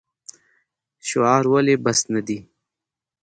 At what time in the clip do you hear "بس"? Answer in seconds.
1.83-1.99